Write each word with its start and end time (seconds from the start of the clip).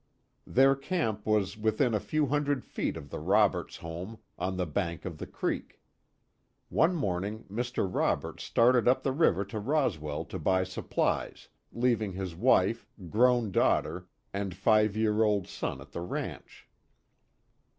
Their 0.47 0.75
camp 0.75 1.27
was 1.27 1.55
within 1.59 1.93
a 1.93 1.99
few 1.99 2.25
hundred 2.25 2.65
feet 2.65 2.97
of 2.97 3.11
the 3.11 3.19
Roberts 3.19 3.77
home, 3.77 4.17
on 4.35 4.57
the 4.57 4.65
bank 4.65 5.05
of 5.05 5.19
the 5.19 5.27
creek. 5.27 5.79
One 6.69 6.95
morning 6.95 7.43
Mr. 7.51 7.87
Roberts 7.87 8.43
started 8.43 8.87
up 8.87 9.03
the 9.03 9.11
river 9.11 9.45
to 9.45 9.59
Roswell 9.59 10.25
to 10.25 10.39
buy 10.39 10.63
supplies, 10.63 11.49
leaving 11.71 12.13
his 12.13 12.33
wife, 12.35 12.87
grown 13.11 13.51
daughter, 13.51 14.07
and 14.33 14.55
five 14.55 14.97
year 14.97 15.21
old 15.21 15.47
son 15.47 15.79
at 15.79 15.91
the 15.91 16.01
ranch. 16.01 16.67